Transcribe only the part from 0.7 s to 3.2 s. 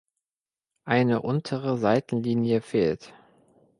Eine untere Seitenlinie fehlt.